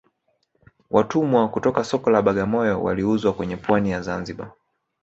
Watumwa 0.91 1.49
kutoka 1.49 1.83
soko 1.83 2.09
la 2.09 2.21
bagamoyo 2.21 2.83
waliuzwa 2.83 3.33
kwenye 3.33 3.57
pwani 3.57 3.91
ya 3.91 4.01
zanzibar 4.01 4.51